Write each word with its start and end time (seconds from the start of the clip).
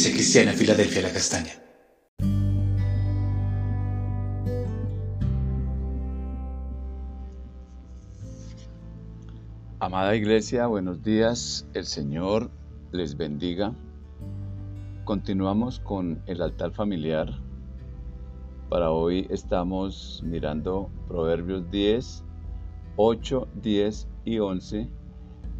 Iglesia 0.00 0.16
Cristiana 0.16 0.52
Filadelfia 0.52 1.02
La 1.02 1.12
Castaña. 1.12 1.52
Amada 9.78 10.16
Iglesia, 10.16 10.68
buenos 10.68 11.02
días. 11.02 11.66
El 11.74 11.84
Señor 11.84 12.50
les 12.92 13.14
bendiga. 13.14 13.74
Continuamos 15.04 15.80
con 15.80 16.22
el 16.24 16.40
altar 16.40 16.72
familiar. 16.72 17.38
Para 18.70 18.92
hoy 18.92 19.26
estamos 19.28 20.22
mirando 20.24 20.90
Proverbios 21.08 21.70
10, 21.70 22.24
8, 22.96 23.48
10 23.54 24.08
y 24.24 24.38
11 24.38 24.88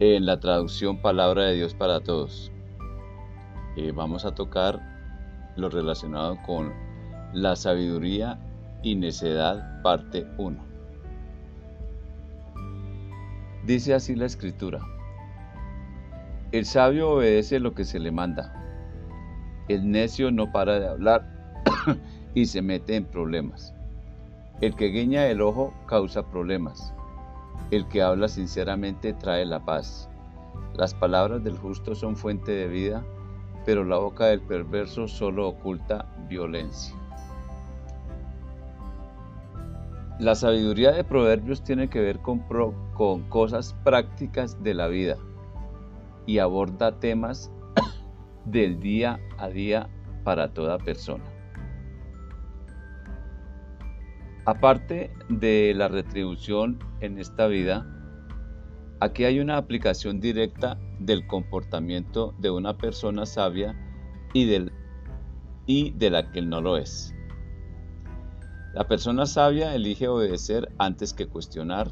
en 0.00 0.26
la 0.26 0.38
traducción 0.40 1.00
Palabra 1.00 1.44
de 1.44 1.54
Dios 1.54 1.72
para 1.72 2.00
Todos. 2.00 2.52
Eh, 3.76 3.92
vamos 3.92 4.24
a 4.24 4.34
tocar 4.34 4.80
lo 5.56 5.68
relacionado 5.68 6.38
con 6.46 6.72
la 7.34 7.56
sabiduría 7.56 8.38
y 8.82 8.94
necedad, 8.94 9.82
parte 9.82 10.26
1. 10.38 10.56
Dice 13.66 13.94
así 13.94 14.14
la 14.14 14.26
escritura. 14.26 14.80
El 16.52 16.64
sabio 16.64 17.10
obedece 17.10 17.58
lo 17.60 17.74
que 17.74 17.84
se 17.84 17.98
le 17.98 18.12
manda. 18.12 18.54
El 19.68 19.90
necio 19.90 20.30
no 20.30 20.52
para 20.52 20.78
de 20.78 20.88
hablar 20.88 21.26
y 22.34 22.46
se 22.46 22.62
mete 22.62 22.96
en 22.96 23.04
problemas. 23.04 23.74
El 24.62 24.74
que 24.74 24.86
guiña 24.86 25.26
el 25.26 25.42
ojo 25.42 25.74
causa 25.86 26.30
problemas. 26.30 26.94
El 27.70 27.88
que 27.88 28.00
habla 28.00 28.28
sinceramente 28.28 29.12
trae 29.12 29.44
la 29.44 29.64
paz. 29.64 30.08
Las 30.74 30.94
palabras 30.94 31.44
del 31.44 31.58
justo 31.58 31.94
son 31.94 32.16
fuente 32.16 32.52
de 32.52 32.68
vida, 32.68 33.04
pero 33.66 33.84
la 33.84 33.98
boca 33.98 34.26
del 34.26 34.40
perverso 34.40 35.08
solo 35.08 35.48
oculta 35.48 36.06
violencia. 36.28 36.94
La 40.20 40.36
sabiduría 40.36 40.92
de 40.92 41.04
Proverbios 41.04 41.62
tiene 41.62 41.90
que 41.90 42.00
ver 42.00 42.20
con, 42.20 42.38
con 42.94 43.28
cosas 43.28 43.74
prácticas 43.84 44.62
de 44.62 44.72
la 44.72 44.86
vida 44.86 45.16
y 46.26 46.38
aborda 46.38 46.98
temas 47.00 47.50
del 48.46 48.80
día 48.80 49.20
a 49.36 49.48
día 49.48 49.90
para 50.22 50.54
toda 50.54 50.78
persona. 50.78 51.24
Aparte 54.46 55.12
de 55.28 55.74
la 55.74 55.88
retribución 55.88 56.78
en 57.00 57.18
esta 57.18 57.48
vida, 57.48 57.84
aquí 59.00 59.24
hay 59.24 59.40
una 59.40 59.56
aplicación 59.56 60.20
directa 60.20 60.78
del 60.98 61.26
comportamiento 61.26 62.34
de 62.38 62.50
una 62.50 62.76
persona 62.76 63.26
sabia 63.26 63.74
y, 64.32 64.46
del, 64.46 64.72
y 65.66 65.90
de 65.92 66.10
la 66.10 66.30
que 66.30 66.42
no 66.42 66.60
lo 66.60 66.76
es. 66.76 67.14
La 68.74 68.86
persona 68.86 69.24
sabia 69.26 69.74
elige 69.74 70.08
obedecer 70.08 70.70
antes 70.78 71.14
que 71.14 71.26
cuestionar. 71.26 71.90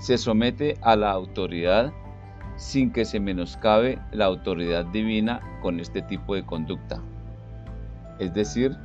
Se 0.00 0.18
somete 0.18 0.76
a 0.82 0.96
la 0.96 1.12
autoridad 1.12 1.92
sin 2.56 2.92
que 2.92 3.04
se 3.04 3.20
menoscabe 3.20 3.98
la 4.12 4.24
autoridad 4.24 4.84
divina 4.86 5.40
con 5.62 5.80
este 5.80 6.02
tipo 6.02 6.34
de 6.34 6.44
conducta. 6.44 7.00
Es 8.18 8.34
decir, 8.34 8.76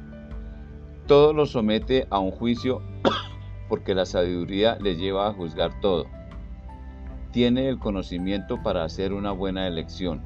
todo 1.08 1.34
lo 1.34 1.46
somete 1.46 2.08
a 2.10 2.20
un 2.20 2.32
juicio 2.32 2.82
porque 3.70 3.96
la 3.96 4.06
sabiduría 4.06 4.78
le 4.80 4.96
lleva 4.96 5.28
a 5.28 5.34
juzgar 5.34 5.80
todo. 5.80 6.06
Tiene 7.38 7.70
el 7.70 7.78
conocimiento 7.78 8.64
para 8.64 8.84
hacer 8.84 9.14
una 9.14 9.32
buena 9.32 9.68
elección. 9.68 10.24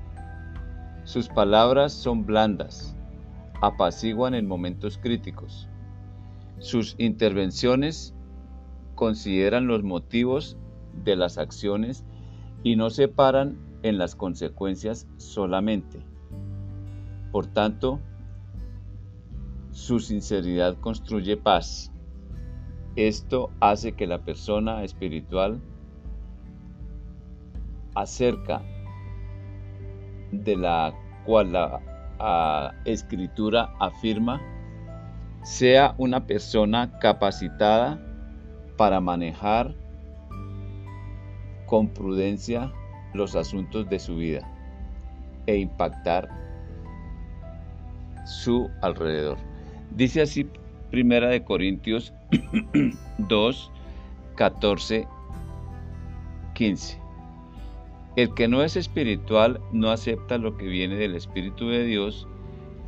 Sus 1.04 1.28
palabras 1.28 1.92
son 1.92 2.26
blandas, 2.26 2.96
apaciguan 3.60 4.34
en 4.34 4.48
momentos 4.48 4.98
críticos. 4.98 5.68
Sus 6.60 6.96
intervenciones 7.00 8.16
consideran 8.96 9.68
los 9.68 9.84
motivos 9.84 10.56
de 11.04 11.18
las 11.18 11.38
acciones 11.38 12.06
y 12.64 12.78
no 12.78 12.90
se 12.90 13.10
paran 13.10 13.58
en 13.84 13.98
las 13.98 14.16
consecuencias 14.16 15.06
solamente. 15.18 16.00
Por 17.34 17.46
tanto, 17.46 18.00
su 19.72 20.00
sinceridad 20.00 20.78
construye 20.80 21.36
paz. 21.36 21.92
Esto 22.96 23.52
hace 23.60 23.92
que 23.92 24.08
la 24.08 24.24
persona 24.24 24.86
espiritual 24.86 25.62
acerca 27.96 28.62
de 30.32 30.56
la 30.56 30.94
cual 31.26 31.52
la 31.52 32.74
escritura 32.86 33.74
afirma 33.80 34.42
sea 35.44 35.96
una 35.98 36.26
persona 36.26 37.00
capacitada 37.00 38.00
para 38.78 39.00
manejar 39.00 39.74
con 41.66 41.88
prudencia 41.88 42.72
los 43.14 43.36
asuntos 43.36 43.90
de 43.90 44.00
su 44.00 44.18
vida 44.18 44.48
e 45.48 45.58
impactar 45.58 46.30
su 48.26 48.70
alrededor. 48.82 49.38
Dice 49.96 50.22
así 50.22 50.48
Primera 50.92 51.30
de 51.30 51.44
Corintios 51.44 52.14
2, 53.18 53.72
14, 54.36 55.08
15. 56.54 57.02
El 58.16 58.34
que 58.34 58.48
no 58.48 58.64
es 58.64 58.76
espiritual 58.76 59.62
no 59.72 59.90
acepta 59.90 60.38
lo 60.38 60.58
que 60.58 60.68
viene 60.68 60.96
del 60.96 61.16
Espíritu 61.16 61.70
de 61.70 61.86
Dios 61.86 62.28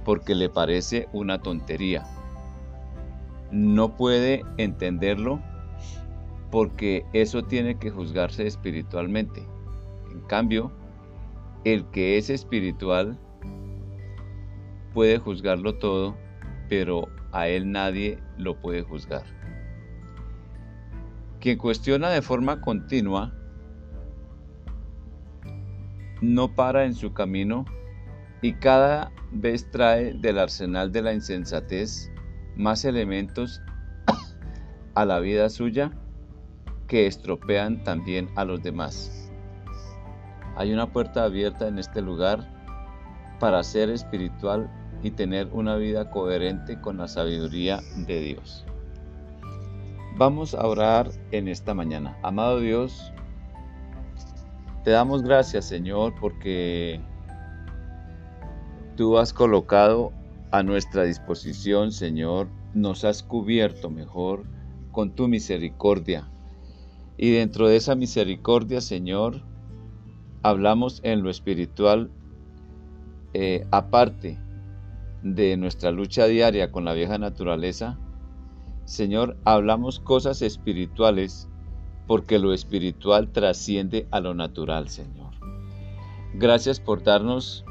porque 0.04 0.36
le 0.36 0.50
parece 0.50 1.08
una 1.14 1.42
tontería 1.42 2.06
no 3.54 3.96
puede 3.96 4.44
entenderlo 4.58 5.40
porque 6.50 7.06
eso 7.14 7.44
tiene 7.44 7.78
que 7.78 7.92
juzgarse 7.92 8.48
espiritualmente. 8.48 9.48
En 10.12 10.22
cambio, 10.22 10.72
el 11.64 11.86
que 11.92 12.18
es 12.18 12.30
espiritual 12.32 13.18
puede 14.94 15.20
juzgarlo 15.20 15.76
todo, 15.76 16.18
pero 16.68 17.08
a 17.32 17.48
él 17.48 17.72
nadie 17.72 18.20
lo 18.38 18.60
puede 18.60 18.82
juzgar. 18.82 19.24
Quien 21.40 21.58
cuestiona 21.58 22.10
de 22.10 22.22
forma 22.22 22.60
continua 22.62 23.36
no 26.24 26.56
para 26.56 26.86
en 26.86 26.96
su 26.96 27.14
camino 27.14 27.66
y 28.42 28.54
cada 28.54 29.12
vez 29.32 29.70
trae 29.72 30.14
del 30.14 30.40
arsenal 30.40 30.92
de 30.92 31.02
la 31.02 31.14
insensatez 31.14 32.10
más 32.56 32.86
elementos 32.86 33.62
a 34.96 35.06
la 35.06 35.20
vida 35.20 35.50
suya 35.50 35.92
que 36.88 37.08
estropean 37.08 37.84
también 37.84 38.30
a 38.36 38.46
los 38.46 38.64
demás. 38.64 39.32
Hay 40.56 40.72
una 40.72 40.92
puerta 40.92 41.26
abierta 41.26 41.68
en 41.68 41.78
este 41.78 42.02
lugar 42.02 42.48
para 43.40 43.62
ser 43.64 43.90
espiritual 43.90 44.72
y 45.02 45.12
tener 45.12 45.50
una 45.52 45.76
vida 45.76 46.10
coherente 46.10 46.80
con 46.80 46.98
la 46.98 47.10
sabiduría 47.10 47.82
de 48.08 48.22
Dios. 48.22 48.66
Vamos 50.16 50.54
a 50.54 50.66
orar 50.66 51.10
en 51.32 51.50
esta 51.50 51.74
mañana. 51.74 52.18
Amado 52.22 52.60
Dios, 52.60 53.12
te 54.84 54.92
damos 54.92 55.24
gracias 55.24 55.66
Señor 55.66 56.14
porque 56.20 57.00
tú 58.96 59.18
has 59.18 59.34
colocado 59.34 60.12
a 60.52 60.62
nuestra 60.62 61.04
disposición, 61.04 61.92
Señor, 61.92 62.48
nos 62.76 63.06
has 63.06 63.24
cubierto 63.24 63.90
mejor 63.90 64.44
con 64.92 65.16
tu 65.16 65.28
misericordia. 65.28 66.30
Y 67.18 67.32
dentro 67.32 67.68
de 67.68 67.78
esa 67.78 67.96
misericordia, 67.96 68.82
Señor, 68.82 69.42
hablamos 70.44 71.00
en 71.04 71.24
lo 71.24 71.32
espiritual, 71.32 72.12
eh, 73.34 73.66
aparte 73.72 74.38
de 75.24 75.58
nuestra 75.58 75.90
lucha 75.90 76.28
diaria 76.28 76.72
con 76.72 76.86
la 76.86 76.94
vieja 76.94 77.18
naturaleza, 77.18 77.98
Señor, 78.86 79.38
hablamos 79.46 80.00
cosas 80.00 80.44
espirituales 80.44 81.48
porque 82.08 82.40
lo 82.40 82.54
espiritual 82.54 83.30
trasciende 83.30 84.08
a 84.12 84.20
lo 84.20 84.34
natural, 84.34 84.90
Señor. 84.90 85.34
Gracias 86.34 86.80
por 86.80 87.04
darnos 87.04 87.64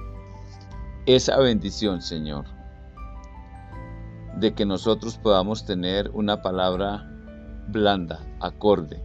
esa 1.06 1.38
bendición, 1.38 2.00
Señor 2.02 2.46
de 4.36 4.54
que 4.54 4.64
nosotros 4.66 5.18
podamos 5.18 5.64
tener 5.64 6.10
una 6.14 6.42
palabra 6.42 7.08
blanda, 7.68 8.20
acorde, 8.40 9.00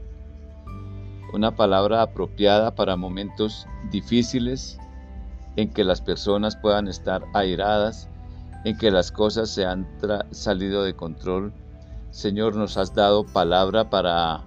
una 1.33 1.55
palabra 1.55 2.01
apropiada 2.01 2.73
para 2.73 2.95
momentos 2.95 3.67
difíciles 3.91 4.79
en 5.55 5.71
que 5.73 5.83
las 5.83 6.01
personas 6.01 6.55
puedan 6.55 6.87
estar 6.87 7.23
airadas, 7.33 8.07
en 8.63 8.77
que 8.77 8.89
las 8.89 9.11
cosas 9.11 9.49
se 9.49 9.65
han 9.65 9.87
salido 10.31 10.83
de 10.83 10.95
control. 10.95 11.51
Señor, 12.11 12.55
nos 12.55 12.77
has 12.77 12.95
dado 12.95 13.25
palabra 13.25 13.89
para 13.89 14.43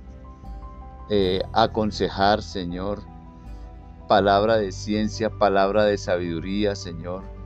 eh, 1.10 1.42
aconsejar, 1.52 2.42
Señor, 2.42 3.02
palabra 4.08 4.56
de 4.56 4.72
ciencia, 4.72 5.28
palabra 5.30 5.84
de 5.84 5.98
sabiduría, 5.98 6.74
Señor 6.74 7.40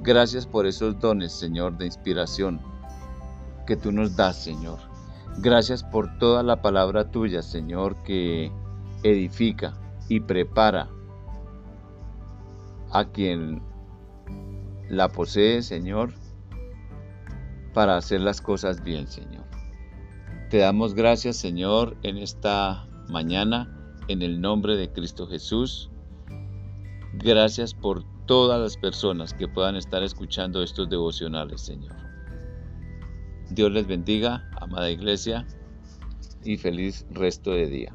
Gracias 0.00 0.46
por 0.46 0.66
esos 0.66 1.00
dones, 1.00 1.32
Señor, 1.32 1.76
de 1.76 1.86
inspiración 1.86 2.60
que 3.66 3.76
tú 3.76 3.90
nos 3.90 4.14
das, 4.14 4.42
Señor. 4.42 4.78
Gracias 5.38 5.82
por 5.82 6.18
toda 6.18 6.42
la 6.44 6.62
palabra 6.62 7.10
tuya, 7.10 7.42
Señor, 7.42 7.96
que 8.04 8.52
edifica 9.02 9.74
y 10.08 10.20
prepara 10.20 10.88
a 12.92 13.06
quien 13.06 13.60
la 14.88 15.08
posee, 15.08 15.62
Señor, 15.62 16.14
para 17.74 17.96
hacer 17.96 18.20
las 18.20 18.40
cosas 18.40 18.82
bien, 18.82 19.08
Señor. 19.08 19.44
Te 20.48 20.58
damos 20.58 20.94
gracias, 20.94 21.36
Señor, 21.36 21.96
en 22.02 22.18
esta 22.18 22.87
mañana, 23.08 23.74
en 24.08 24.22
el 24.22 24.40
nombre 24.40 24.76
de 24.76 24.92
Cristo 24.92 25.26
Jesús. 25.26 25.90
Gracias 27.14 27.74
por 27.74 28.04
todas 28.26 28.60
las 28.60 28.76
personas 28.76 29.34
que 29.34 29.48
puedan 29.48 29.76
estar 29.76 30.02
escuchando 30.02 30.62
estos 30.62 30.88
devocionales, 30.88 31.60
Señor. 31.62 31.96
Dios 33.50 33.72
les 33.72 33.86
bendiga, 33.86 34.48
amada 34.60 34.90
iglesia, 34.90 35.46
y 36.44 36.56
feliz 36.56 37.06
resto 37.10 37.50
de 37.50 37.66
día. 37.66 37.94